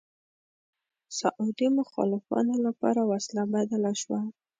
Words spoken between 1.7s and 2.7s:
مخالفانو